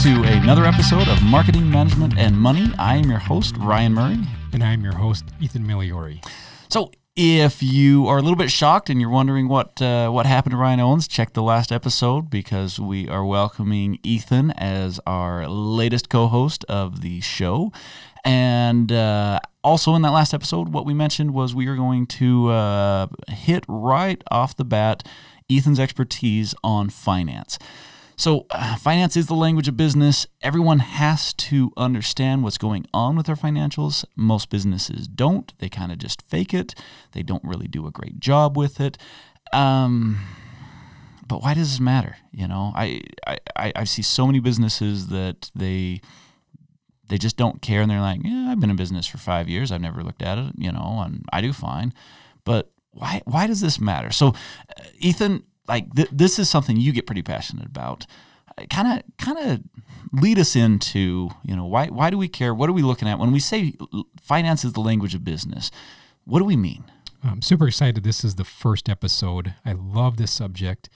[0.00, 2.72] to another episode of Marketing, Management, and Money.
[2.78, 4.18] I am your host, Ryan Murray.
[4.54, 6.24] And I'm your host, Ethan Migliori.
[6.70, 10.52] So, if you are a little bit shocked and you're wondering what uh, what happened
[10.52, 16.08] to Ryan Owens, check the last episode because we are welcoming Ethan as our latest
[16.08, 17.70] co-host of the show.
[18.24, 22.48] And uh, also in that last episode, what we mentioned was we are going to
[22.48, 25.06] uh, hit right off the bat
[25.50, 27.58] Ethan's expertise on finance.
[28.20, 30.26] So, uh, finance is the language of business.
[30.42, 34.04] Everyone has to understand what's going on with their financials.
[34.14, 35.50] Most businesses don't.
[35.58, 36.74] They kind of just fake it.
[37.12, 38.98] They don't really do a great job with it.
[39.54, 40.18] Um,
[41.26, 42.18] but why does this matter?
[42.30, 46.02] You know, I, I, I see so many businesses that they
[47.08, 49.72] they just don't care and they're like, yeah, I've been in business for five years.
[49.72, 51.94] I've never looked at it, you know, and I do fine.
[52.44, 54.10] But why why does this matter?
[54.10, 58.06] So, uh, Ethan, like th- this is something you get pretty passionate about.
[58.68, 59.60] Kind of, kind of
[60.12, 62.54] lead us into you know why why do we care?
[62.54, 63.74] What are we looking at when we say
[64.20, 65.70] finance is the language of business?
[66.24, 66.84] What do we mean?
[67.22, 68.02] I'm super excited.
[68.02, 69.54] This is the first episode.
[69.64, 70.88] I love this subject.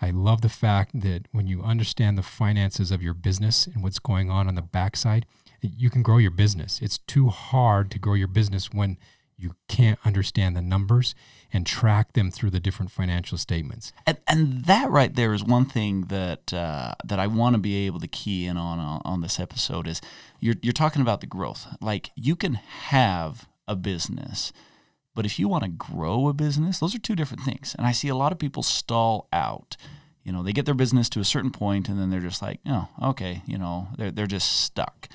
[0.00, 3.98] I love the fact that when you understand the finances of your business and what's
[3.98, 5.26] going on on the backside,
[5.60, 6.80] you can grow your business.
[6.82, 8.98] It's too hard to grow your business when
[9.38, 11.14] you can't understand the numbers
[11.52, 13.92] and track them through the different financial statements.
[14.06, 17.86] And, and that right there is one thing that uh, that I want to be
[17.86, 20.00] able to key in on, on on this episode is
[20.40, 21.66] you're you're talking about the growth.
[21.80, 24.52] Like you can have a business,
[25.14, 27.74] but if you want to grow a business, those are two different things.
[27.76, 29.76] And I see a lot of people stall out.
[30.24, 32.58] You know, they get their business to a certain point and then they're just like,
[32.66, 35.08] oh, okay, you know, they're they're just stuck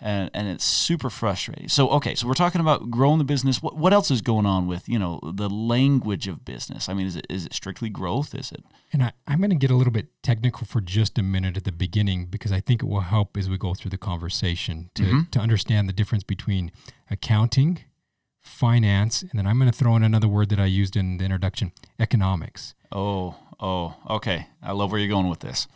[0.00, 1.68] and, and it's super frustrating.
[1.68, 3.62] So okay, so we're talking about growing the business.
[3.62, 6.88] What what else is going on with you know the language of business?
[6.88, 8.34] I mean, is it is it strictly growth?
[8.34, 8.64] Is it?
[8.92, 11.64] And I, I'm going to get a little bit technical for just a minute at
[11.64, 15.02] the beginning because I think it will help as we go through the conversation to
[15.02, 15.20] mm-hmm.
[15.30, 16.72] to understand the difference between
[17.10, 17.84] accounting,
[18.40, 21.24] finance, and then I'm going to throw in another word that I used in the
[21.24, 22.74] introduction, economics.
[22.90, 24.48] Oh, oh, okay.
[24.62, 25.66] I love where you're going with this.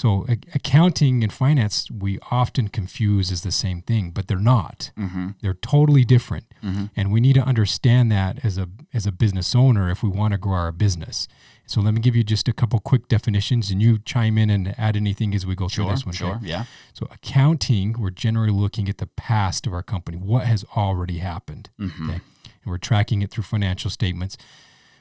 [0.00, 4.92] So a- accounting and finance we often confuse as the same thing, but they're not.
[4.98, 5.32] Mm-hmm.
[5.42, 6.86] They're totally different, mm-hmm.
[6.96, 10.32] and we need to understand that as a as a business owner if we want
[10.32, 11.28] to grow our business.
[11.66, 14.74] So let me give you just a couple quick definitions, and you chime in and
[14.78, 16.14] add anything as we go sure, through this one.
[16.14, 16.46] Sure, okay?
[16.46, 16.64] yeah.
[16.94, 21.68] So accounting, we're generally looking at the past of our company, what has already happened,
[21.78, 22.08] mm-hmm.
[22.08, 22.20] okay?
[22.42, 24.38] and we're tracking it through financial statements.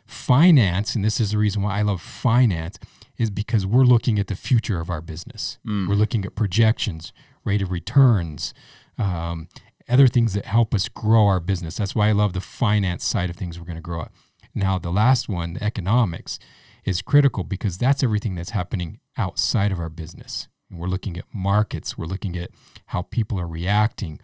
[0.09, 2.79] Finance, and this is the reason why I love finance
[3.17, 5.59] is because we're looking at the future of our business.
[5.67, 5.87] Mm.
[5.87, 8.53] We're looking at projections, rate of returns,
[8.97, 9.49] um,
[9.87, 11.77] other things that help us grow our business.
[11.77, 14.13] That's why I love the finance side of things we're going to grow up.
[14.55, 16.39] Now, the last one, the economics,
[16.85, 20.47] is critical because that's everything that's happening outside of our business.
[20.69, 22.51] And we're looking at markets, we're looking at
[22.87, 24.19] how people are reacting,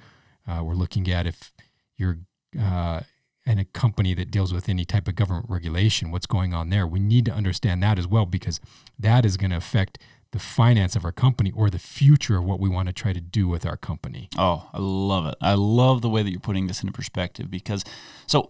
[0.47, 1.51] uh, we're looking at if
[1.97, 2.19] you're
[2.59, 3.01] uh,
[3.45, 6.87] and a company that deals with any type of government regulation, what's going on there.
[6.87, 8.59] We need to understand that as well because
[8.97, 9.99] that is going to affect
[10.31, 13.21] the finance of our company or the future of what we want to try to
[13.21, 14.29] do with our company.
[14.37, 15.35] Oh, I love it.
[15.39, 17.85] I love the way that you're putting this into perspective because
[18.27, 18.49] so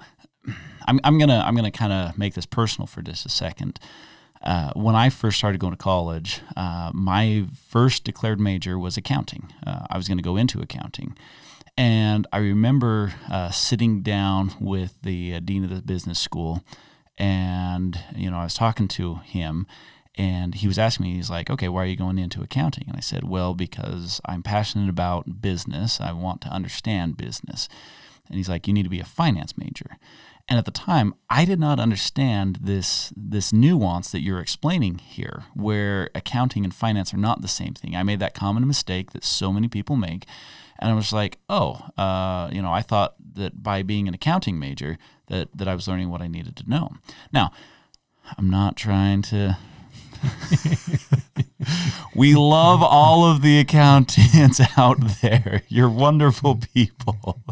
[0.88, 3.80] I'm, I'm gonna I'm gonna kind of make this personal for just a second.
[4.42, 9.52] Uh, when I first started going to college, uh, my first declared major was accounting.
[9.66, 11.18] Uh, I was going to go into accounting.
[11.78, 16.64] And I remember uh, sitting down with the uh, dean of the business school,
[17.18, 19.68] and you know I was talking to him,
[20.16, 22.96] and he was asking me, he's like, "Okay, why are you going into accounting?" And
[22.96, 26.00] I said, "Well, because I'm passionate about business.
[26.00, 27.68] I want to understand business."
[28.30, 29.98] And he's like, "You need to be a finance major."
[30.48, 35.44] And at the time, I did not understand this this nuance that you're explaining here,
[35.54, 37.98] where accounting and finance are not the same thing.
[37.98, 40.26] I made that common mistake that so many people make
[40.80, 44.60] and I was like, oh, uh, you know, I thought that by being an accounting
[44.60, 44.98] major
[45.28, 46.94] that that I was learning what I needed to know.
[47.32, 47.52] Now,
[48.38, 49.58] I'm not trying to.
[52.16, 55.64] we love all of the accountants out there.
[55.68, 57.44] You're wonderful people.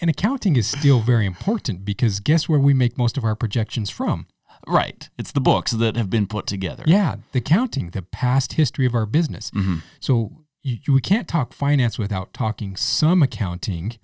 [0.00, 3.90] And accounting is still very important because guess where we make most of our projections
[3.90, 4.26] from?
[4.66, 5.08] Right.
[5.18, 6.84] It's the books that have been put together.
[6.86, 9.50] Yeah, the accounting, the past history of our business.
[9.50, 9.78] Mm-hmm.
[10.00, 13.98] So you, you, we can't talk finance without talking some accounting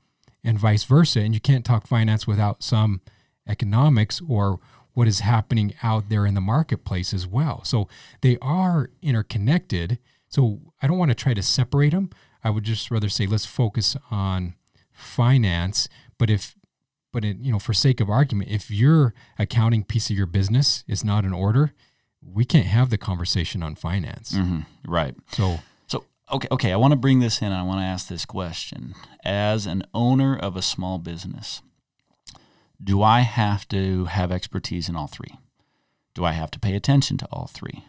[0.45, 1.21] and vice versa.
[1.21, 3.01] And you can't talk finance without some
[3.49, 4.61] economics or
[4.93, 7.65] what is happening out there in the marketplace as well.
[7.65, 7.89] So
[8.21, 9.99] they are interconnected.
[10.29, 12.11] So I don't want to try to separate them.
[12.45, 14.55] I would just rather say let's focus on
[14.93, 15.89] finance.
[16.19, 16.55] But if,
[17.13, 20.85] but it, you know, for sake of argument, if your accounting piece of your business
[20.87, 21.73] is not in order,
[22.23, 24.33] we can't have the conversation on finance.
[24.33, 24.67] Mhm.
[24.87, 25.15] Right.
[25.33, 25.61] So,
[26.33, 27.53] okay, okay, I want to bring this in.
[27.53, 28.95] I want to ask this question.
[29.25, 31.63] As an owner of a small business,
[32.83, 35.39] do I have to have expertise in all three?
[36.15, 37.85] Do I have to pay attention to all three?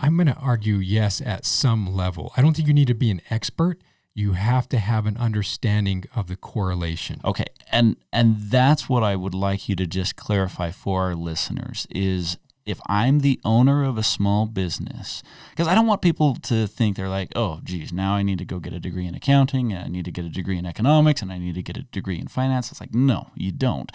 [0.00, 2.32] I'm going to argue yes at some level.
[2.36, 3.80] I don't think you need to be an expert.
[4.12, 7.20] You have to have an understanding of the correlation.
[7.24, 11.86] Okay, and and that's what I would like you to just clarify for our listeners
[11.90, 16.66] is if I'm the owner of a small business, because I don't want people to
[16.66, 19.72] think they're like, oh, geez, now I need to go get a degree in accounting,
[19.72, 21.82] and I need to get a degree in economics, and I need to get a
[21.82, 22.70] degree in finance.
[22.70, 23.92] It's like, no, you don't.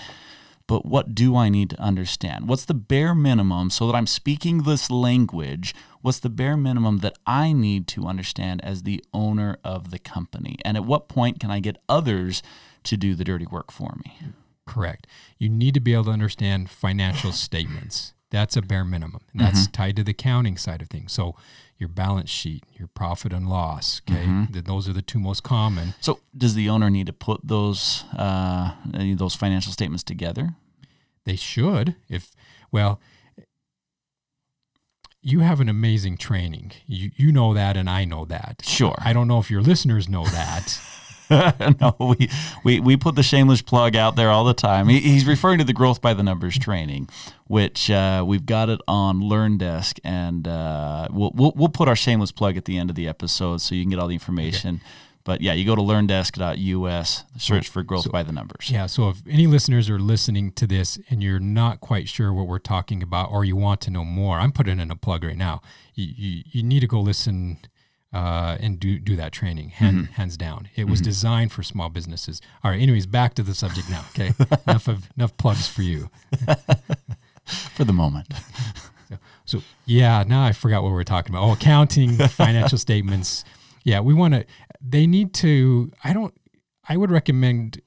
[0.67, 2.47] But what do I need to understand?
[2.47, 5.73] What's the bare minimum so that I'm speaking this language?
[6.01, 10.59] What's the bare minimum that I need to understand as the owner of the company?
[10.63, 12.43] And at what point can I get others
[12.83, 14.15] to do the dirty work for me?
[14.67, 15.07] Correct.
[15.39, 18.13] You need to be able to understand financial statements.
[18.31, 19.21] That's a bare minimum.
[19.31, 21.11] And that's tied to the accounting side of things.
[21.13, 21.35] So
[21.77, 24.25] your balance sheet, your profit and loss, okay?
[24.51, 25.93] Th- Those are the two most common.
[26.01, 30.55] So, does the owner need to put those uh, those financial statements together?
[31.25, 32.31] They should if
[32.71, 32.99] well
[35.21, 36.71] you have an amazing training.
[36.85, 38.61] You you know that and I know that.
[38.63, 38.95] Sure.
[38.99, 40.79] I don't know if your listeners know that.
[41.81, 42.29] no, we,
[42.63, 44.87] we we put the shameless plug out there all the time.
[44.87, 47.09] He, he's referring to the growth by the numbers training,
[47.47, 52.31] which uh, we've got it on LearnDesk, and uh, we'll, we'll we'll put our shameless
[52.31, 54.81] plug at the end of the episode so you can get all the information.
[55.23, 58.71] But yeah, you go to learndesk.us, search for growth by the numbers.
[58.71, 58.87] Yeah.
[58.87, 62.57] So if any listeners are listening to this and you're not quite sure what we're
[62.57, 65.61] talking about or you want to know more, I'm putting in a plug right now.
[65.93, 67.59] You, you, you need to go listen
[68.13, 70.67] uh, and do, do that training, hand, hands down.
[70.75, 72.41] It was designed for small businesses.
[72.63, 72.81] All right.
[72.81, 74.03] Anyways, back to the subject now.
[74.09, 74.31] Okay.
[74.67, 76.09] enough of enough plugs for you.
[77.45, 78.31] For the moment,
[79.45, 81.43] So yeah, now I forgot what we were talking about.
[81.43, 83.43] Oh, accounting, financial statements.
[83.83, 84.45] Yeah, we want to.
[84.79, 85.91] They need to.
[86.03, 86.33] I don't.
[86.87, 87.81] I would recommend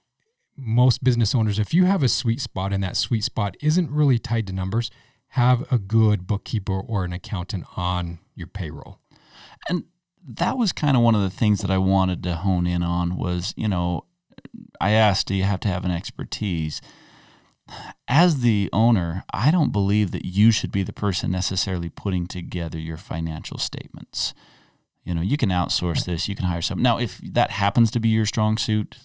[0.57, 4.19] most business owners if you have a sweet spot and that sweet spot isn't really
[4.19, 4.91] tied to numbers,
[5.29, 8.99] have a good bookkeeper or an accountant on your payroll.
[9.69, 9.85] and
[10.27, 13.17] that was kind of one of the things that I wanted to hone in on
[13.17, 14.05] was, you know,
[14.81, 16.81] I asked, do you have to have an expertise?
[18.09, 22.79] As the owner, I don't believe that you should be the person necessarily putting together
[22.79, 24.35] your financial statements.
[25.05, 26.83] You know, you can outsource this, you can hire someone.
[26.83, 28.99] Now, if that happens to be your strong suit,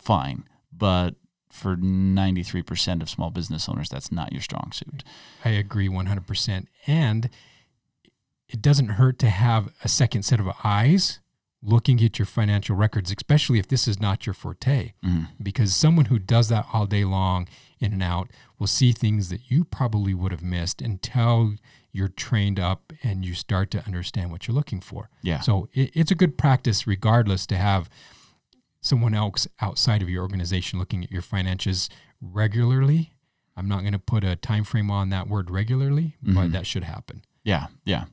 [0.00, 0.44] fine.
[0.72, 1.14] But
[1.50, 5.04] for 93% of small business owners, that's not your strong suit.
[5.44, 6.66] I agree 100%.
[6.86, 7.30] And
[8.48, 11.20] it doesn't hurt to have a second set of eyes
[11.62, 14.92] looking at your financial records, especially if this is not your forte.
[15.04, 15.24] Mm-hmm.
[15.42, 17.48] Because someone who does that all day long,
[17.80, 21.54] in and out, will see things that you probably would have missed until
[21.90, 25.08] you're trained up and you start to understand what you're looking for.
[25.22, 25.40] Yeah.
[25.40, 27.88] So it, it's a good practice, regardless, to have
[28.80, 31.88] someone else outside of your organization looking at your finances
[32.20, 33.12] regularly.
[33.56, 36.52] I'm not going to put a time frame on that word regularly, but mm-hmm.
[36.52, 37.22] that should happen.
[37.44, 38.04] Yeah, yeah.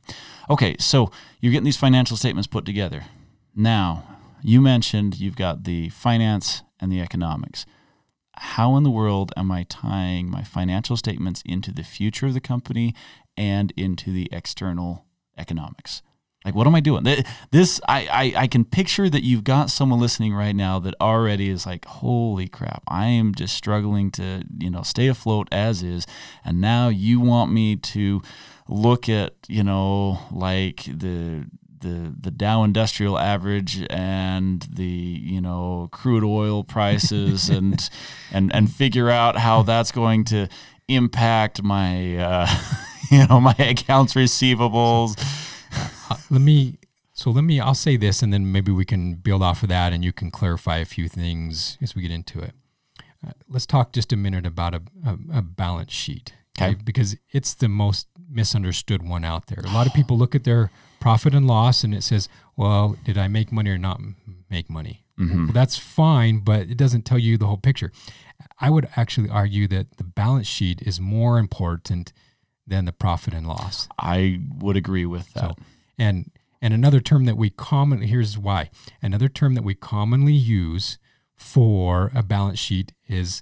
[0.49, 3.05] Okay, so you're getting these financial statements put together.
[3.55, 4.03] Now,
[4.41, 7.65] you mentioned you've got the finance and the economics.
[8.35, 12.41] How in the world am I tying my financial statements into the future of the
[12.41, 12.93] company
[13.37, 15.05] and into the external
[15.37, 16.01] economics?
[16.43, 17.03] Like, what am I doing?
[17.51, 21.49] This, I, I, I can picture that you've got someone listening right now that already
[21.49, 26.07] is like, holy crap, I am just struggling to, you know, stay afloat as is.
[26.43, 28.23] And now you want me to
[28.71, 31.45] look at, you know, like the,
[31.81, 37.89] the, the Dow Industrial Average and the you know crude oil prices and
[38.31, 40.47] and and figure out how that's going to
[40.87, 42.47] impact my uh,
[43.11, 45.19] you know my accounts receivables.
[46.09, 46.77] Uh, let me,
[47.13, 49.93] so let me, I'll say this and then maybe we can build off of that
[49.93, 52.53] and you can clarify a few things as we get into it.
[53.25, 56.33] Uh, let's talk just a minute about a, a, a balance sheet.
[56.61, 56.75] Okay.
[56.83, 59.63] Because it's the most misunderstood one out there.
[59.65, 63.17] A lot of people look at their profit and loss and it says, well, did
[63.17, 63.99] I make money or not
[64.49, 65.03] make money?
[65.19, 65.45] Mm-hmm.
[65.45, 67.91] Well, that's fine, but it doesn't tell you the whole picture.
[68.59, 72.13] I would actually argue that the balance sheet is more important
[72.65, 73.87] than the profit and loss.
[73.99, 75.41] I would agree with that.
[75.41, 75.55] So,
[75.97, 78.69] and and another term that we commonly here's why.
[79.01, 80.99] Another term that we commonly use
[81.35, 83.41] for a balance sheet is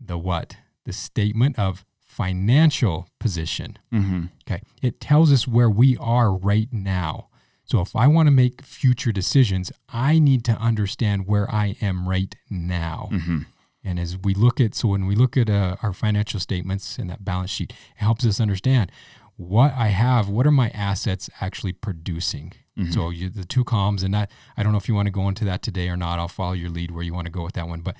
[0.00, 0.56] the what?
[0.84, 1.84] The statement of
[2.16, 3.78] financial position.
[3.90, 4.60] hmm Okay.
[4.82, 7.28] It tells us where we are right now.
[7.64, 12.08] So if I want to make future decisions, I need to understand where I am
[12.08, 13.08] right now.
[13.10, 13.40] hmm
[13.88, 17.08] And as we look at, so when we look at uh, our financial statements and
[17.10, 18.90] that balance sheet, it helps us understand
[19.36, 22.52] what I have, what are my assets actually producing?
[22.78, 22.92] Mm-hmm.
[22.92, 25.28] So you, the two columns, and that I don't know if you want to go
[25.28, 26.18] into that today or not.
[26.18, 27.96] I'll follow your lead where you want to go with that one, but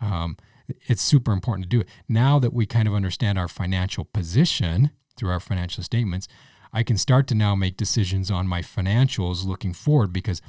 [0.00, 0.36] um,
[0.86, 1.88] it's super important to do it.
[2.08, 6.28] Now that we kind of understand our financial position through our financial statements,
[6.72, 10.42] I can start to now make decisions on my financials looking forward because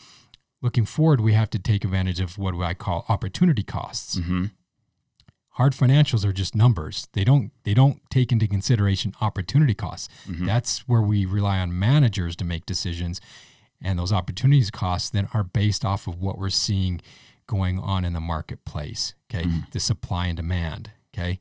[0.62, 4.18] looking forward, we have to take advantage of what I call opportunity costs.
[4.18, 4.46] Mm-hmm.
[5.52, 7.08] Hard financials are just numbers.
[7.14, 10.08] They don't they don't take into consideration opportunity costs.
[10.28, 10.46] Mm-hmm.
[10.46, 13.20] That's where we rely on managers to make decisions.
[13.82, 17.02] And those opportunities costs then are based off of what we're seeing
[17.48, 19.16] going on in the marketplace.
[19.30, 19.48] Okay.
[19.72, 20.92] The supply and demand.
[21.14, 21.40] Okay.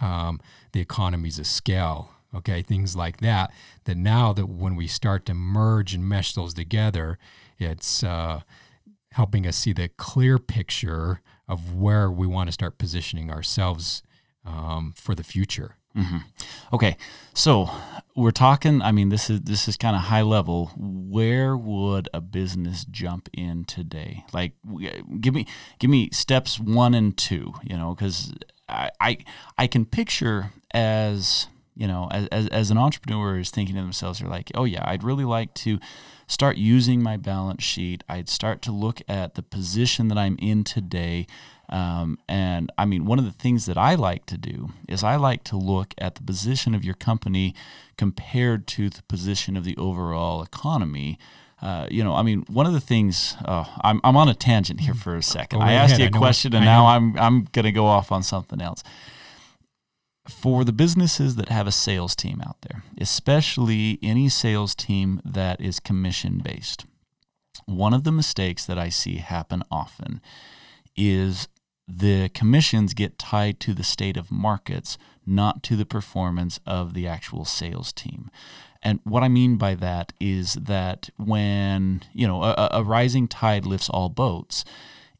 [0.00, 0.40] Um,
[0.72, 2.10] the economies of scale.
[2.34, 2.62] Okay.
[2.62, 3.52] Things like that.
[3.84, 7.18] That now that when we start to merge and mesh those together,
[7.58, 8.40] it's uh,
[9.12, 14.02] helping us see the clear picture of where we want to start positioning ourselves
[14.44, 15.76] um, for the future.
[15.96, 16.18] Mm-hmm.
[16.74, 16.96] Okay,
[17.32, 17.70] so
[18.14, 18.82] we're talking.
[18.82, 20.72] I mean, this is this is kind of high level.
[20.76, 24.24] Where would a business jump in today?
[24.32, 24.52] Like,
[25.20, 25.46] give me
[25.78, 27.54] give me steps one and two.
[27.62, 28.34] You know, because
[28.68, 29.18] I, I
[29.56, 34.20] I can picture as you know as, as as an entrepreneur is thinking to themselves,
[34.20, 35.78] they're like, oh yeah, I'd really like to
[36.26, 38.02] start using my balance sheet.
[38.08, 41.26] I'd start to look at the position that I'm in today.
[41.68, 45.16] Um, and I mean, one of the things that I like to do is I
[45.16, 47.54] like to look at the position of your company
[47.96, 51.18] compared to the position of the overall economy.
[51.60, 54.80] Uh, you know, I mean, one of the things uh, I'm, I'm on a tangent
[54.80, 55.58] here for a second.
[55.58, 56.12] Go I asked ahead.
[56.12, 56.86] you a question, and now.
[56.86, 58.82] I'm I'm going to go off on something else.
[60.28, 65.60] For the businesses that have a sales team out there, especially any sales team that
[65.60, 66.84] is commission based,
[67.64, 70.20] one of the mistakes that I see happen often
[70.96, 71.48] is
[71.88, 77.06] the commissions get tied to the state of markets, not to the performance of the
[77.06, 78.30] actual sales team.
[78.82, 83.66] And what I mean by that is that when, you know, a, a rising tide
[83.66, 84.64] lifts all boats,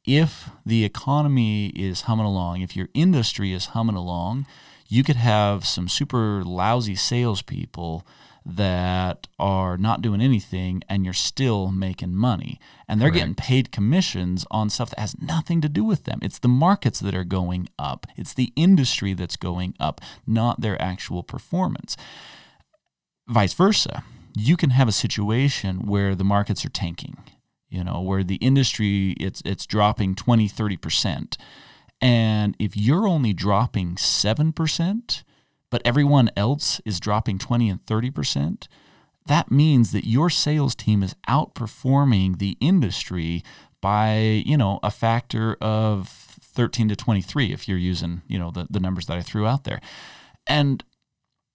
[0.05, 4.47] if the economy is humming along, if your industry is humming along,
[4.89, 8.07] you could have some super lousy salespeople
[8.49, 12.61] that are not doing anything and you're still making money.
[12.87, 16.21] And they're getting paid commissions on stuff that has nothing to do with them.
[16.23, 20.81] It's the markets that are going up, it's the industry that's going up, not their
[20.81, 21.97] actual performance.
[23.27, 24.05] Vice versa,
[24.37, 27.17] you can have a situation where the markets are tanking,
[27.69, 31.37] you know, where the industry it's it's dropping 20, 30%.
[32.01, 35.23] And if you're only dropping 7%,
[35.77, 38.67] but everyone else is dropping 20 and 30%,
[39.27, 43.45] that means that your sales team is outperforming the industry
[43.83, 48.67] by, you know, a factor of 13 to 23 if you're using, you know, the,
[48.71, 49.83] the numbers that I threw out there.
[50.47, 50.83] And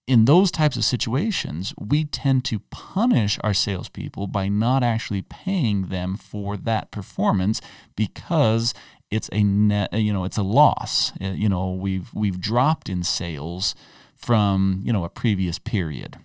[0.06, 5.86] in those types of situations, we tend to punish our salespeople by not actually paying
[5.88, 7.60] them for that performance
[7.96, 8.72] because
[9.10, 11.10] it's a net, you know, it's a loss.
[11.20, 13.74] Uh, You know, we've we've dropped in sales
[14.22, 16.18] from you know a previous period,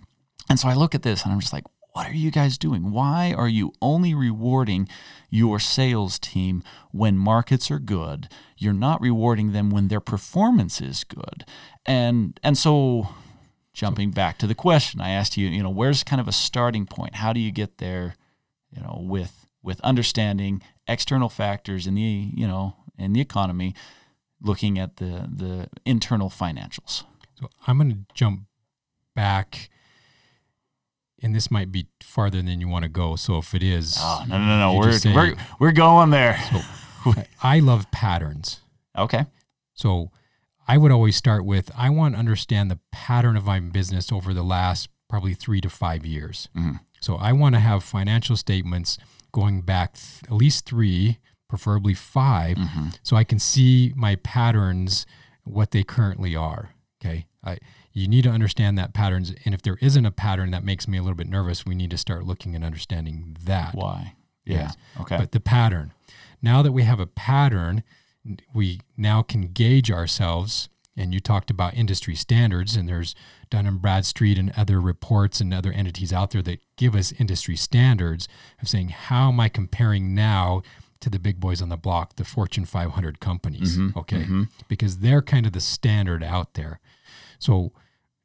[0.48, 2.90] and so I look at this and I'm just like, what are you guys doing?
[2.90, 4.88] Why are you only rewarding
[5.30, 6.62] your sales team
[6.92, 8.28] when markets are good?
[8.56, 11.44] You're not rewarding them when their performance is good,
[11.86, 13.08] and and so
[13.72, 16.84] jumping back to the question I asked you, you know, where's kind of a starting
[16.84, 17.14] point?
[17.14, 18.16] How do you get there,
[18.70, 23.74] you know, with with understanding external factors in the, you know, in the economy,
[24.40, 27.04] looking at the the internal financials.
[27.38, 28.42] So I'm going to jump
[29.14, 29.70] back,
[31.22, 33.16] and this might be farther than you want to go.
[33.16, 36.38] So if it is, Oh, no, no, no, we're say- we're we're going there.
[37.42, 38.60] I love patterns.
[38.98, 39.26] Okay.
[39.74, 40.10] So
[40.66, 44.34] I would always start with I want to understand the pattern of my business over
[44.34, 46.48] the last probably three to five years.
[46.56, 46.80] Mhm.
[47.00, 48.98] So I want to have financial statements
[49.30, 51.18] going back th- at least three,
[51.48, 52.88] preferably 5 Mm-hmm.
[53.04, 55.06] so I can see my patterns,
[55.44, 56.70] what they currently are.
[57.00, 57.26] Okay.
[57.44, 57.58] I,
[57.92, 59.32] you need to understand that patterns.
[59.44, 61.90] And if there isn't a pattern that makes me a little bit nervous, we need
[61.90, 63.74] to start looking and understanding that.
[63.74, 64.14] Why?
[64.44, 64.72] Yeah.
[65.00, 65.16] Okay.
[65.16, 65.92] But the pattern.
[66.42, 67.82] Now that we have a pattern,
[68.52, 70.68] we now can gauge ourselves.
[70.96, 73.14] And you talked about industry standards, and there's
[73.50, 77.54] Dun and Bradstreet and other reports and other entities out there that give us industry
[77.54, 78.26] standards
[78.60, 80.62] of saying, how am I comparing now
[81.00, 83.78] to the big boys on the block, the Fortune 500 companies?
[83.96, 84.24] Okay.
[84.68, 86.80] Because they're kind of the standard out there.
[87.38, 87.72] So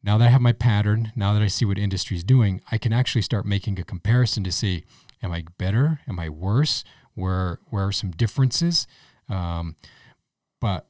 [0.03, 2.77] now that I have my pattern, now that I see what industry is doing, I
[2.77, 4.83] can actually start making a comparison to see,
[5.21, 6.01] am I better?
[6.07, 6.83] Am I worse?
[7.15, 8.87] Where where are some differences?
[9.29, 9.75] Um,
[10.59, 10.87] but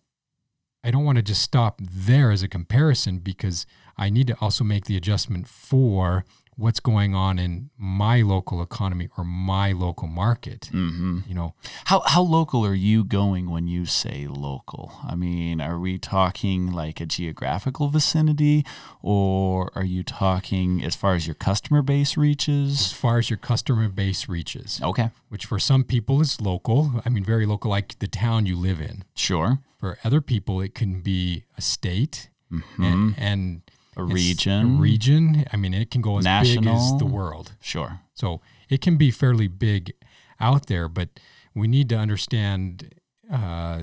[0.84, 3.66] I don't want to just stop there as a comparison because
[3.98, 9.10] I need to also make the adjustment for what's going on in my local economy
[9.18, 10.70] or my local market.
[10.74, 11.20] Mm-hmm.
[11.28, 11.54] You know,
[11.86, 14.92] How how local are you going when you say local?
[15.08, 18.66] I mean, are we talking like a geographical vicinity,
[19.02, 22.80] or are you talking as far as your customer base reaches?
[22.88, 27.02] as far as your customer base reaches, Okay, which for some people is local.
[27.06, 29.04] I mean, very local, like the town you live in.
[29.16, 29.60] sure.
[29.80, 32.84] For other people, it can be a state Mm-hmm.
[32.84, 33.62] and, and
[33.98, 34.78] A it's region.
[34.78, 35.46] A region.
[35.54, 37.54] I mean, it can go as big as the world.
[37.62, 38.00] Sure.
[38.14, 39.94] So it can be fairly big
[40.40, 41.10] out there, but
[41.56, 42.96] we need to understand
[43.32, 43.82] uh,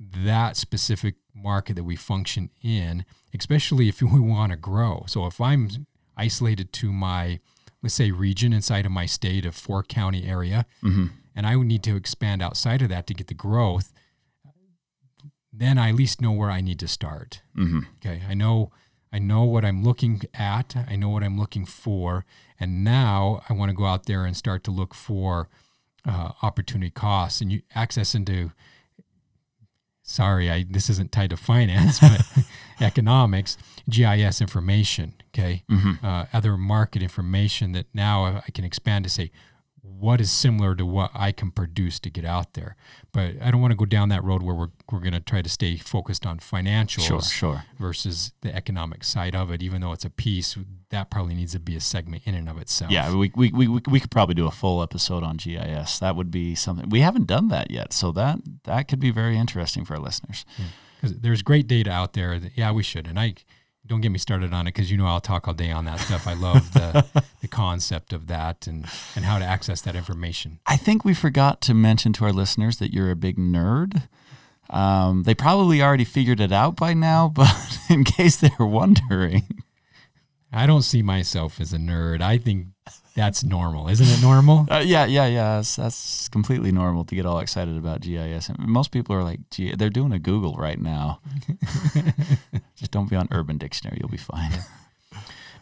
[0.00, 5.04] that specific market that we function in, especially if we want to grow.
[5.06, 5.68] So if I'm
[6.16, 7.40] isolated to my,
[7.82, 11.06] let's say, region inside of my state, of four county area, Mm-hmm.
[11.34, 13.92] and I would need to expand outside of that to get the growth,
[15.52, 17.42] then I at least know where I need to start.
[17.56, 17.80] Mm-hmm.
[17.96, 18.70] Okay, I know
[19.12, 20.74] I know what I'm looking at.
[20.88, 22.24] I know what I'm looking for,
[22.60, 25.48] and now I want to go out there and start to look for
[26.06, 28.52] uh, opportunity costs and you access into.
[30.02, 32.22] Sorry, I this isn't tied to finance, but
[32.80, 33.58] economics,
[33.90, 35.14] GIS information.
[35.34, 36.04] Okay, Mm-hmm.
[36.04, 39.30] uh, other market information that now I can expand to say
[39.98, 42.76] what is similar to what I can produce to get out there.
[43.12, 45.42] But I don't want to go down that road where we're we're going to try
[45.42, 47.20] to stay focused on financials Sure.
[47.22, 47.64] Sure.
[47.78, 49.62] versus the economic side of it.
[49.62, 50.56] Even though it's a piece,
[50.90, 52.90] that probably needs to be a segment in and of itself.
[52.90, 55.98] Yeah, we, we, we, we could probably do a full episode on GIS.
[55.98, 59.36] That would be something we haven't done that yet, so that that could be very
[59.36, 60.44] interesting for our listeners.
[61.00, 62.38] because there's great data out there.
[62.38, 63.06] That, yeah, we should.
[63.06, 63.34] And I
[63.88, 65.98] don't get me started on it because you know I'll talk all day on that
[66.00, 66.26] stuff.
[66.26, 70.60] I love the the concept of that and and how to access that information.
[70.66, 74.08] I think we forgot to mention to our listeners that you're a big nerd.
[74.70, 79.62] Um, they probably already figured it out by now, but in case they're wondering,
[80.52, 82.20] I don't see myself as a nerd.
[82.20, 82.66] I think
[83.18, 84.22] that's normal, isn't it?
[84.22, 84.66] Normal.
[84.70, 88.48] uh, yeah, yeah, yeah, that's, that's completely normal to get all excited about GIS.
[88.48, 91.20] And most people are like, gee, they're doing a Google right now.
[92.76, 94.52] Just don't be on Urban Dictionary; you'll be fine.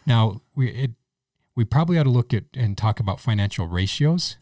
[0.05, 0.91] Now we it
[1.55, 4.37] we probably ought to look at and talk about financial ratios.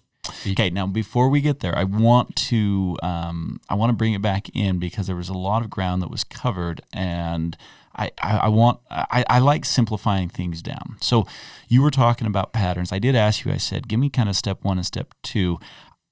[0.45, 4.21] Okay, now before we get there, I want to um, I want to bring it
[4.21, 7.55] back in because there was a lot of ground that was covered, and
[7.97, 10.97] I, I, I want I, I like simplifying things down.
[11.01, 11.27] So
[11.67, 12.91] you were talking about patterns.
[12.91, 13.51] I did ask you.
[13.51, 15.59] I said, give me kind of step one and step two.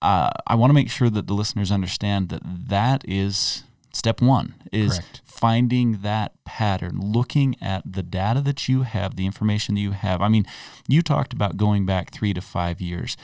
[0.01, 4.55] Uh, I want to make sure that the listeners understand that that is step one
[4.71, 5.21] is Correct.
[5.23, 10.21] finding that pattern, looking at the data that you have, the information that you have.
[10.21, 10.45] I mean,
[10.87, 13.15] you talked about going back three to five years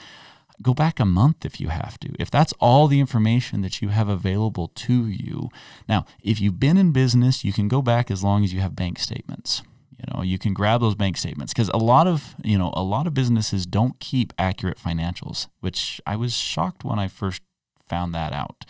[0.62, 2.10] go back a month if you have to.
[2.18, 5.48] If that's all the information that you have available to you.
[5.88, 8.76] Now, if you've been in business, you can go back as long as you have
[8.76, 9.62] bank statements.
[9.98, 12.82] You know, you can grab those bank statements because a lot of, you know, a
[12.82, 17.42] lot of businesses don't keep accurate financials, which I was shocked when I first
[17.86, 18.64] found that out.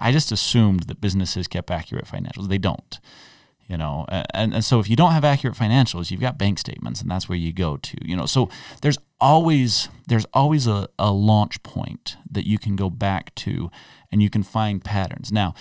[0.00, 2.48] I just assumed that businesses kept accurate financials.
[2.48, 2.98] They don't
[3.68, 7.00] you know and, and so if you don't have accurate financials you've got bank statements
[7.00, 8.26] and that's where you go to you know.
[8.26, 8.48] So
[8.82, 13.70] there's always there's always a, a launch point that you can go back to
[14.10, 15.30] and you can find patterns.
[15.30, 15.54] Now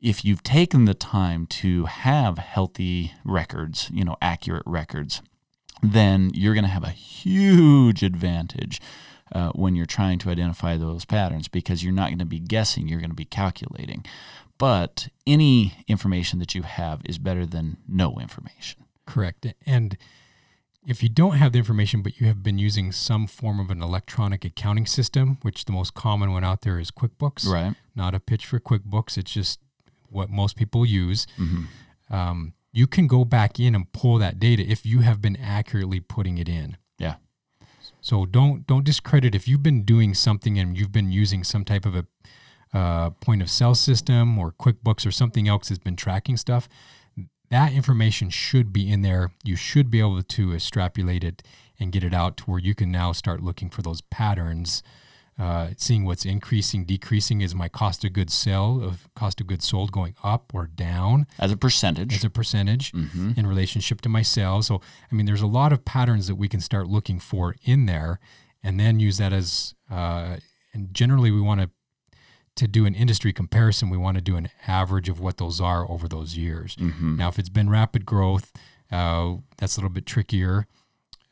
[0.00, 5.22] if you've taken the time to have healthy records you know accurate records
[5.82, 8.80] then you're going to have a huge advantage
[9.34, 12.88] uh, when you're trying to identify those patterns because you're not going to be guessing,
[12.88, 14.04] you're going to be calculating.
[14.58, 18.84] But any information that you have is better than no information.
[19.06, 19.46] Correct.
[19.66, 19.96] And
[20.86, 23.82] if you don't have the information, but you have been using some form of an
[23.82, 27.46] electronic accounting system, which the most common one out there is QuickBooks.
[27.46, 27.74] Right.
[27.94, 29.16] Not a pitch for QuickBooks.
[29.16, 29.60] It's just
[30.08, 31.26] what most people use.
[31.38, 32.14] Mm-hmm.
[32.14, 36.00] Um, you can go back in and pull that data if you have been accurately
[36.00, 36.76] putting it in.
[36.98, 37.16] Yeah.
[38.02, 41.86] So don't don't discredit if you've been doing something and you've been using some type
[41.86, 42.06] of a
[42.76, 46.68] uh, point of sale system or QuickBooks or something else that's been tracking stuff.
[47.50, 49.32] That information should be in there.
[49.44, 51.42] You should be able to extrapolate it
[51.78, 54.82] and get it out to where you can now start looking for those patterns,
[55.42, 57.40] uh, seeing what's increasing, decreasing.
[57.40, 61.26] Is my cost of goods sell of cost of goods sold going up or down?
[61.38, 62.14] As a percentage.
[62.14, 63.36] as a percentage Mhm.
[63.38, 64.66] in relationship to my sales.
[64.68, 67.86] So, I mean, there's a lot of patterns that we can start looking for in
[67.86, 68.20] there,
[68.62, 69.74] and then use that as.
[69.90, 70.36] Uh,
[70.74, 71.70] and generally, we want to
[72.54, 73.88] to do an industry comparison.
[73.88, 76.76] We want to do an average of what those are over those years.
[76.76, 77.16] Mhm.
[77.16, 78.52] Now, if it's been rapid growth,
[78.90, 80.66] uh, that's a little bit trickier.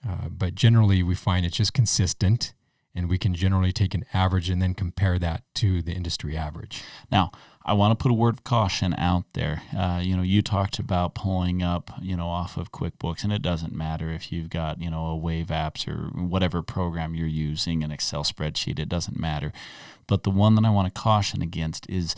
[0.09, 2.55] Uh, but generally, we find it's just consistent
[2.95, 6.83] and we can generally take an average and then compare that to the industry average.
[7.11, 7.31] Now,
[7.65, 9.63] I want to put a word of caution out there.
[9.77, 13.43] Uh, you know, you talked about pulling up, you know, off of QuickBooks, and it
[13.43, 17.85] doesn't matter if you've got, you know, a Wave Apps or whatever program you're using,
[17.85, 19.53] an Excel spreadsheet, it doesn't matter.
[20.07, 22.17] But the one that I want to caution against is,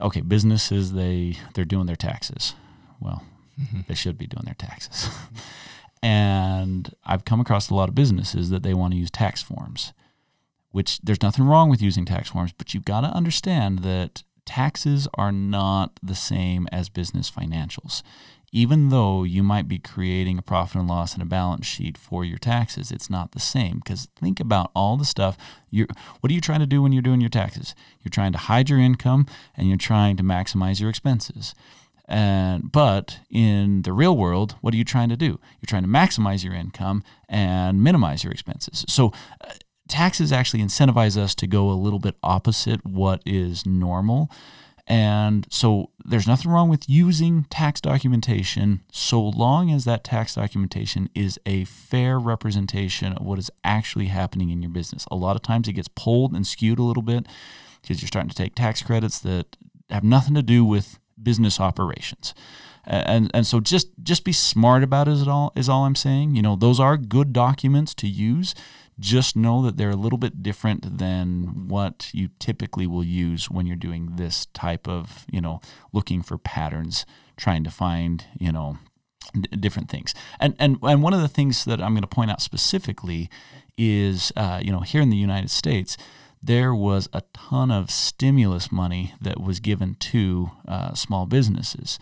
[0.00, 2.54] okay, businesses they they're doing their taxes.
[2.98, 3.22] Well,
[3.60, 3.80] mm-hmm.
[3.86, 5.10] they should be doing their taxes.
[6.02, 9.92] and I've come across a lot of businesses that they want to use tax forms
[10.72, 15.08] which there's nothing wrong with using tax forms, but you've got to understand that taxes
[15.14, 18.02] are not the same as business financials.
[18.52, 22.24] Even though you might be creating a profit and loss and a balance sheet for
[22.24, 23.76] your taxes, it's not the same.
[23.76, 25.36] Because think about all the stuff.
[25.70, 25.86] You're,
[26.18, 27.76] what are you trying to do when you're doing your taxes?
[28.02, 31.54] You're trying to hide your income and you're trying to maximize your expenses.
[32.10, 35.26] And but in the real world, what are you trying to do?
[35.60, 38.84] You're trying to maximize your income and minimize your expenses.
[38.88, 39.52] So uh,
[39.88, 44.28] taxes actually incentivize us to go a little bit opposite what is normal.
[44.88, 51.08] And so there's nothing wrong with using tax documentation so long as that tax documentation
[51.14, 55.06] is a fair representation of what is actually happening in your business.
[55.12, 57.26] A lot of times it gets pulled and skewed a little bit
[57.82, 59.56] because you're starting to take tax credits that
[59.90, 62.34] have nothing to do with business operations.
[62.84, 66.34] And and so just just be smart about it all is all I'm saying.
[66.34, 68.54] You know, those are good documents to use
[69.00, 73.66] just know that they're a little bit different than what you typically will use when
[73.66, 75.60] you're doing this type of, you know,
[75.92, 77.06] looking for patterns,
[77.36, 78.78] trying to find, you know,
[79.32, 80.14] d- different things.
[80.38, 83.30] And, and, and one of the things that I'm going to point out specifically
[83.78, 85.96] is, uh, you know, here in the United States,
[86.42, 91.98] there was a ton of stimulus money that was given to uh, small businesses.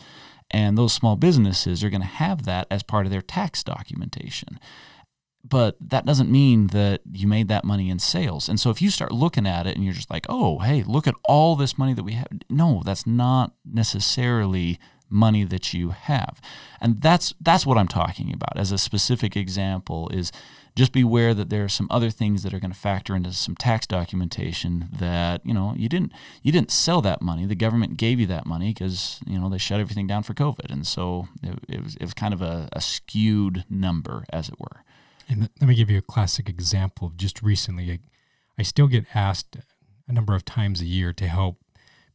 [0.50, 4.58] And those small businesses are going to have that as part of their tax documentation
[5.48, 8.48] but that doesn't mean that you made that money in sales.
[8.48, 11.06] And so if you start looking at it and you're just like, oh, hey, look
[11.06, 12.26] at all this money that we have.
[12.50, 16.40] No, that's not necessarily money that you have.
[16.80, 20.32] And that's that's what I'm talking about as a specific example is
[20.78, 23.54] just beware that there are some other things that are going to factor into some
[23.54, 26.12] tax documentation that you know you didn't
[26.42, 29.58] you didn't sell that money the government gave you that money because you know they
[29.58, 32.68] shut everything down for covid and so it, it was, it was kind of a,
[32.72, 34.84] a skewed number as it were
[35.28, 37.92] and let me give you a classic example of just recently.
[37.92, 37.98] I,
[38.58, 39.58] I still get asked
[40.08, 41.58] a number of times a year to help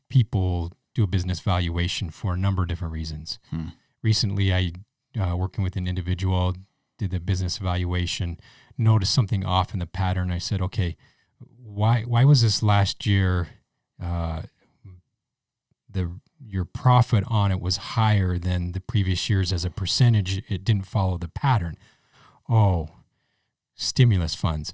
[0.10, 3.40] people do a business valuation for a number of different reasons.
[3.52, 3.68] Hmm.
[4.02, 4.72] Recently, I
[5.20, 6.56] uh, working with an individual
[7.04, 8.40] did the business evaluation,
[8.78, 10.32] noticed something off in the pattern.
[10.32, 10.96] I said, okay,
[11.64, 13.50] why why was this last year?
[14.02, 14.44] Uh,
[15.90, 20.44] the your profit on it was higher than the previous years as a percentage.
[20.50, 21.78] It didn't follow the pattern.
[22.50, 22.90] Oh,
[23.76, 24.74] stimulus funds.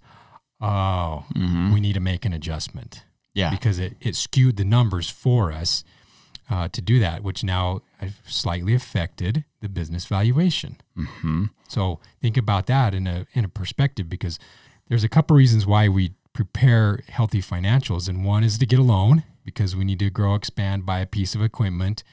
[0.59, 1.71] Oh, mm-hmm.
[1.73, 3.03] we need to make an adjustment.
[3.33, 3.51] Yeah.
[3.51, 5.83] Because it, it skewed the numbers for us
[6.49, 7.81] uh, to do that, which now
[8.25, 10.77] slightly affected the business valuation.
[10.97, 11.45] Mm-hmm.
[11.67, 14.39] So think about that in a, in a perspective because
[14.87, 18.09] there's a couple reasons why we prepare healthy financials.
[18.09, 21.05] And one is to get a loan because we need to grow, expand, buy a
[21.05, 22.03] piece of equipment.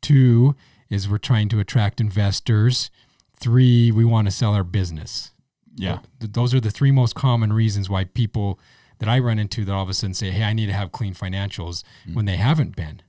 [0.00, 0.54] Two
[0.88, 2.90] is we're trying to attract investors.
[3.38, 5.32] Three, we want to sell our business.
[5.78, 5.98] Yeah.
[6.20, 8.58] those are the three most common reasons why people
[8.98, 10.90] that I run into that all of a sudden say, Hey, I need to have
[10.90, 12.14] clean financials mm-hmm.
[12.14, 13.02] when they haven't been.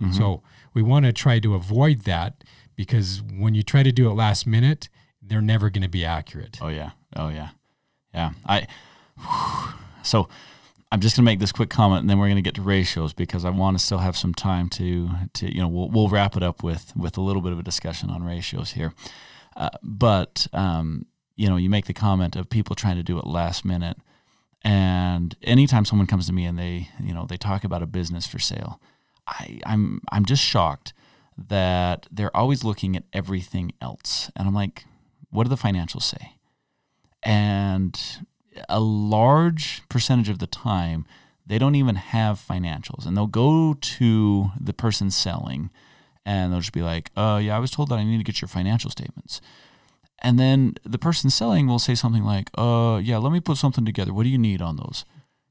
[0.00, 0.12] Mm-hmm.
[0.12, 2.44] So we want to try to avoid that
[2.76, 4.88] because when you try to do it last minute,
[5.22, 6.58] they're never going to be accurate.
[6.60, 6.90] Oh yeah.
[7.16, 7.50] Oh yeah.
[8.12, 8.30] Yeah.
[8.46, 8.66] I,
[10.02, 10.28] so
[10.92, 12.62] I'm just going to make this quick comment and then we're going to get to
[12.62, 16.08] ratios because I want to still have some time to, to, you know, we'll, we'll
[16.08, 18.94] wrap it up with, with a little bit of a discussion on ratios here.
[19.56, 23.26] Uh, but, um, you know, you make the comment of people trying to do it
[23.26, 23.96] last minute.
[24.62, 28.26] And anytime someone comes to me and they, you know, they talk about a business
[28.26, 28.80] for sale,
[29.26, 30.92] I, I'm I'm just shocked
[31.36, 34.30] that they're always looking at everything else.
[34.36, 34.84] And I'm like,
[35.30, 36.36] what do the financials say?
[37.22, 38.00] And
[38.68, 41.06] a large percentage of the time,
[41.44, 43.06] they don't even have financials.
[43.06, 45.70] And they'll go to the person selling
[46.24, 48.40] and they'll just be like, uh, yeah, I was told that I need to get
[48.40, 49.40] your financial statements.
[50.20, 53.84] And then the person selling will say something like, uh, yeah, let me put something
[53.84, 54.12] together.
[54.14, 55.04] What do you need on those?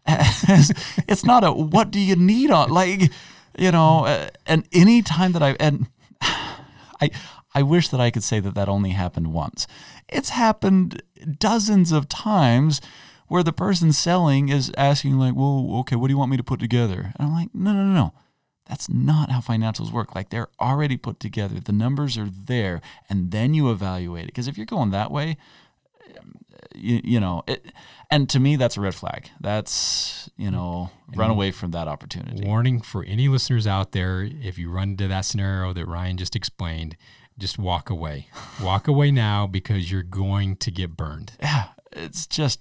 [0.07, 3.09] it's not a what do you need on like
[3.57, 5.87] you know uh, and any time that i and
[6.21, 7.09] i
[7.53, 9.67] i wish that i could say that that only happened once
[10.09, 11.01] it's happened
[11.39, 12.81] dozens of times
[13.27, 16.43] where the person selling is asking like well okay what do you want me to
[16.43, 18.13] put together and i'm like no no no no
[18.67, 20.15] that's not how financials work.
[20.15, 24.27] Like they're already put together, the numbers are there, and then you evaluate it.
[24.27, 25.37] Because if you're going that way,
[26.75, 27.65] you, you know, it,
[28.09, 29.29] and to me, that's a red flag.
[29.39, 30.55] That's you mm-hmm.
[30.55, 32.45] know, run away from that opportunity.
[32.45, 36.35] Warning for any listeners out there: if you run into that scenario that Ryan just
[36.35, 36.95] explained,
[37.37, 38.27] just walk away.
[38.61, 41.33] walk away now because you're going to get burned.
[41.39, 42.59] Yeah, it's just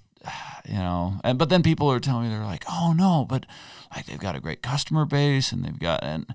[0.67, 3.45] you know, and but then people are telling me they're like, oh no, but
[3.95, 6.33] like they've got a great customer base and they've got and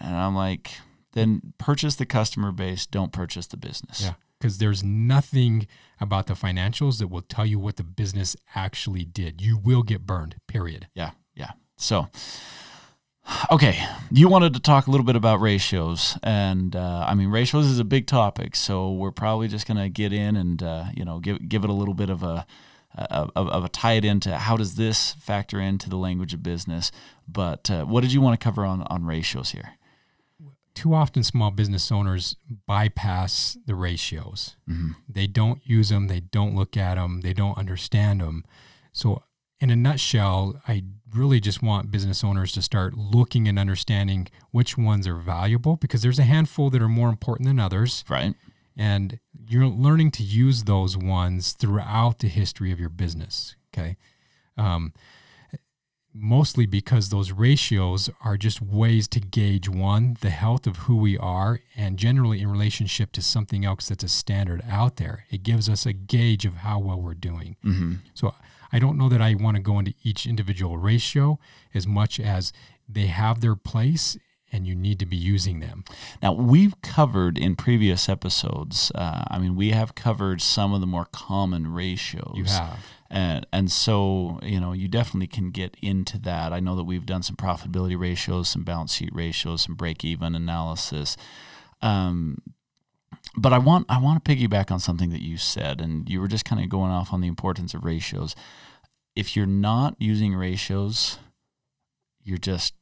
[0.00, 0.72] and I'm like,
[1.12, 4.02] then purchase the customer base, don't purchase the business.
[4.02, 5.66] Yeah, because there's nothing
[6.00, 9.42] about the financials that will tell you what the business actually did.
[9.42, 10.36] You will get burned.
[10.46, 10.88] Period.
[10.94, 11.52] Yeah, yeah.
[11.76, 12.08] So.
[13.52, 13.78] Okay,
[14.10, 17.78] you wanted to talk a little bit about ratios, and uh, I mean ratios is
[17.78, 21.48] a big topic, so we're probably just to get in and uh, you know give
[21.48, 22.44] give it a little bit of a
[22.96, 26.90] of, of a tie it into how does this factor into the language of business.
[27.28, 29.74] But uh, what did you want to cover on on ratios here?
[30.80, 34.56] Too often, small business owners bypass the ratios.
[34.66, 34.92] Mm-hmm.
[35.06, 36.08] They don't use them.
[36.08, 37.20] They don't look at them.
[37.20, 38.46] They don't understand them.
[38.90, 39.22] So,
[39.60, 44.78] in a nutshell, I really just want business owners to start looking and understanding which
[44.78, 48.02] ones are valuable because there's a handful that are more important than others.
[48.08, 48.34] Right.
[48.74, 53.54] And you're learning to use those ones throughout the history of your business.
[53.74, 53.98] Okay.
[54.56, 54.94] Um,
[56.12, 61.16] mostly because those ratios are just ways to gauge one, the health of who we
[61.18, 65.26] are, and generally in relationship to something else that's a standard out there.
[65.30, 67.56] It gives us a gauge of how well we're doing.
[67.64, 67.94] Mm-hmm.
[68.14, 68.34] So
[68.72, 71.38] I don't know that I want to go into each individual ratio
[71.74, 72.52] as much as
[72.88, 74.16] they have their place
[74.52, 75.84] and you need to be using them.
[76.22, 80.86] Now, we've covered in previous episodes, uh, I mean, we have covered some of the
[80.86, 82.32] more common ratios.
[82.34, 82.84] You have.
[83.10, 86.52] And, and so, you know, you definitely can get into that.
[86.52, 90.34] I know that we've done some profitability ratios, some balance sheet ratios, some break even
[90.34, 91.16] analysis.
[91.82, 92.38] Um,
[93.36, 96.28] but I want I want to piggyback on something that you said, and you were
[96.28, 98.34] just kind of going off on the importance of ratios.
[99.14, 101.18] If you're not using ratios,
[102.22, 102.74] you're just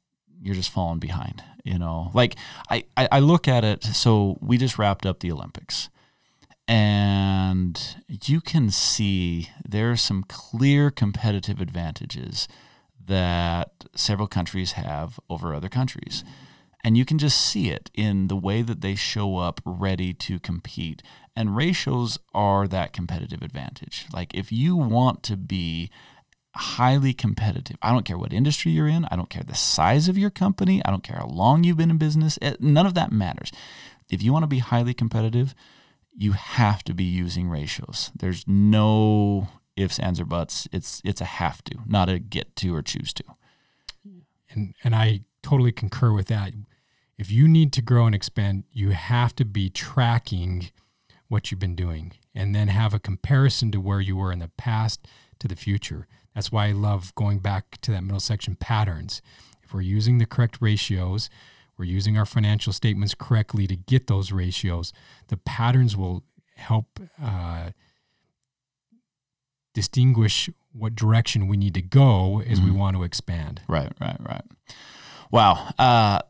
[0.43, 2.37] you're just falling behind you know like
[2.71, 5.89] I, I, I look at it so we just wrapped up the olympics
[6.69, 12.47] and you can see there are some clear competitive advantages
[13.07, 16.25] that several countries have over other countries
[16.85, 20.39] and you can just see it in the way that they show up ready to
[20.39, 21.03] compete
[21.35, 25.91] and ratios are that competitive advantage like if you want to be
[26.59, 27.77] highly competitive.
[27.83, 29.07] I don't care what industry you're in.
[29.11, 30.83] I don't care the size of your company.
[30.85, 32.39] I don't care how long you've been in business.
[32.59, 33.53] None of that matters.
[34.11, 35.55] If you want to be highly competitive,
[36.19, 38.11] you have to be using ratios.
[38.19, 40.67] There's no ifs, ands, or buts.
[40.73, 43.25] It's it's a have to, not a get to or choose to.
[44.51, 46.55] And and I totally concur with that.
[47.17, 50.71] If you need to grow and expand, you have to be tracking
[51.29, 54.51] what you've been doing and then have a comparison to where you were in the
[54.57, 55.07] past
[55.39, 56.09] to the future.
[56.35, 59.23] That's why I love going back to that middle section patterns.
[59.63, 61.31] If we're using the correct ratios,
[61.79, 64.93] we're using our financial statements correctly to get those ratios,
[65.29, 66.25] the patterns will
[66.57, 67.71] help uh,
[69.75, 72.73] distinguish what direction we need to go as mm-hmm.
[72.73, 73.63] we want to expand.
[73.69, 74.45] Right, right, right.
[75.31, 75.69] Wow.
[75.79, 76.21] Uh,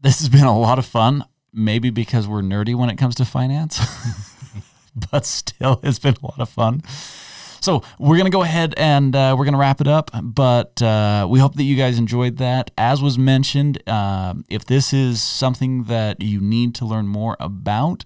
[0.00, 1.24] this has been a lot of fun.
[1.52, 3.80] Maybe because we're nerdy when it comes to finance,
[5.10, 6.82] but still, it's been a lot of fun.
[7.60, 10.10] So we're going to go ahead and uh, we're going to wrap it up.
[10.22, 12.70] But uh, we hope that you guys enjoyed that.
[12.78, 18.04] As was mentioned, uh, if this is something that you need to learn more about,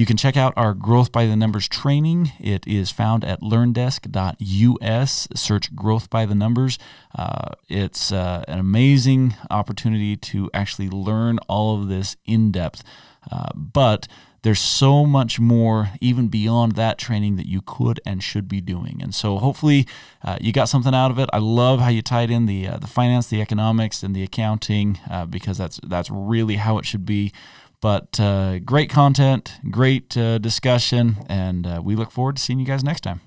[0.00, 2.32] you can check out our Growth by the Numbers training.
[2.40, 5.28] It is found at learndesk.us.
[5.34, 6.78] Search Growth by the Numbers.
[7.14, 12.82] Uh, it's uh, an amazing opportunity to actually learn all of this in depth.
[13.30, 14.08] Uh, but
[14.40, 19.00] there's so much more even beyond that training that you could and should be doing.
[19.02, 19.86] And so hopefully
[20.24, 21.28] uh, you got something out of it.
[21.30, 24.98] I love how you tied in the uh, the finance, the economics, and the accounting
[25.10, 27.34] uh, because that's that's really how it should be.
[27.80, 32.66] But uh, great content, great uh, discussion, and uh, we look forward to seeing you
[32.66, 33.22] guys next time.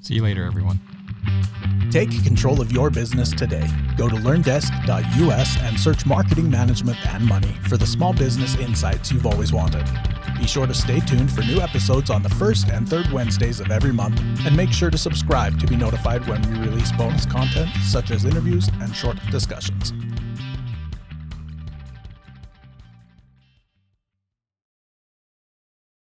[0.00, 0.80] See you later, everyone.
[1.90, 3.66] Take control of your business today.
[3.96, 9.26] Go to learndesk.us and search marketing management and money for the small business insights you've
[9.26, 9.84] always wanted.
[10.38, 13.70] Be sure to stay tuned for new episodes on the first and third Wednesdays of
[13.70, 17.70] every month, and make sure to subscribe to be notified when we release bonus content
[17.84, 19.92] such as interviews and short discussions.